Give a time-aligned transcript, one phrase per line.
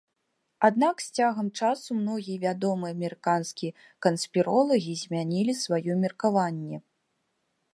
[0.67, 3.71] Аднак з цягам часу многія вядомыя амерыканскія
[4.07, 6.77] канспіролагі змянілі сваё меркаванне.